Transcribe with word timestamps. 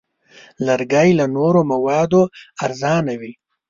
لرګی 0.65 1.09
له 1.19 1.25
نورو 1.35 1.59
موادو 1.71 2.21
ارزانه 2.65 3.13
وي. 3.21 3.31